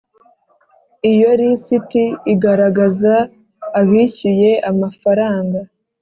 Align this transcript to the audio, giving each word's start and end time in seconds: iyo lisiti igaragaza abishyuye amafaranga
iyo 1.11 1.29
lisiti 1.39 2.03
igaragaza 2.33 3.15
abishyuye 3.79 4.51
amafaranga 4.71 5.59